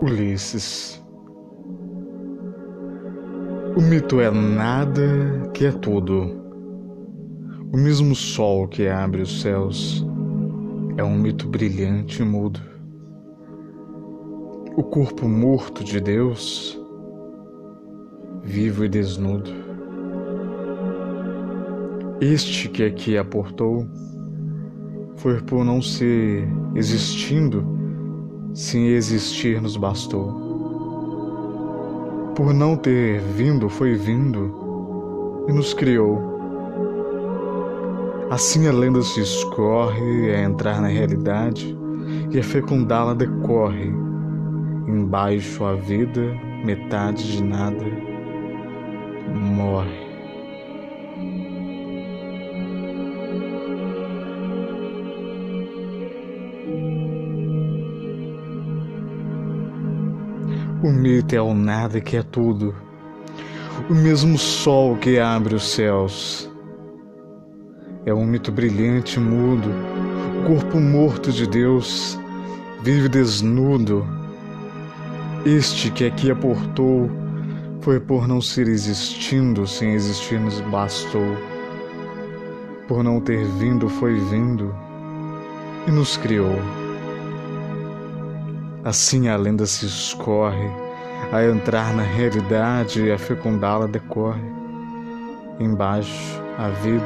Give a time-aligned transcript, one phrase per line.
[0.00, 1.02] Ulisses.
[3.76, 6.36] O mito é nada que é tudo.
[7.72, 10.06] O mesmo sol que abre os céus
[10.96, 12.60] é um mito brilhante e mudo.
[14.76, 16.80] O corpo morto de Deus,
[18.44, 19.50] vivo e desnudo.
[22.20, 23.84] Este que aqui aportou
[25.16, 27.77] foi por não ser existindo
[28.54, 30.48] Sim, existir nos bastou.
[32.34, 36.38] Por não ter vindo, foi vindo e nos criou.
[38.30, 41.76] Assim a lenda se escorre a entrar na realidade
[42.30, 43.92] e a fecundá-la decorre.
[44.86, 46.22] Embaixo a vida,
[46.64, 47.84] metade de nada,
[49.34, 50.07] morre.
[60.80, 62.72] O mito é o nada que é tudo,
[63.90, 66.48] o mesmo sol que abre os céus.
[68.06, 69.68] É um mito brilhante e mudo,
[70.38, 72.16] o corpo morto de Deus
[72.80, 74.06] vive desnudo.
[75.44, 77.10] Este que aqui aportou
[77.80, 81.36] foi por não ser existindo, sem existir nos bastou.
[82.86, 84.72] Por não ter vindo, foi vindo
[85.88, 86.56] e nos criou.
[88.88, 90.70] Assim a lenda se escorre,
[91.30, 94.40] a entrar na realidade e a fecundá-la decorre.
[95.60, 97.04] Embaixo, a vida,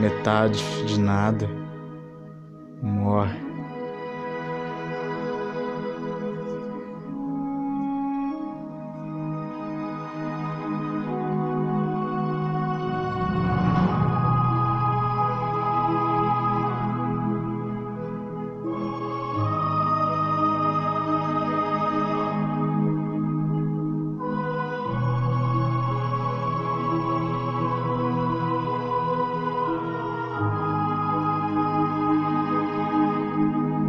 [0.00, 1.50] metade de nada,
[2.80, 3.45] morre.